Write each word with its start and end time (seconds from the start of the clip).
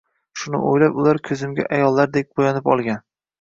Shuni 0.43 0.61
o‘ylab, 0.69 0.97
ular 1.01 1.19
ko‘zimga 1.27 1.67
ayollardek 1.77 2.31
bo‘yanib 2.41 2.73
olgan. 2.75 3.07